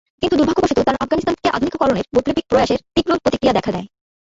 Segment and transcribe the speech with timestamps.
[0.21, 3.87] কিন্তু দুর্ভাগ্যবশত তাঁর আফগানিস্তানকে আধুনিকীকরণের বৈপ্লবিক প্রয়াসে তীব্র প্রতিক্রিয়া দেখা দেয়।